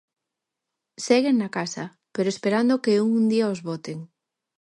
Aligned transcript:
Seguen 1.05 1.35
na 1.39 1.49
casa, 1.57 1.85
pero 2.15 2.27
esperando 2.33 2.81
que 2.83 3.03
un 3.17 3.23
día 3.31 3.51
os 3.53 3.59
boten. 3.67 3.97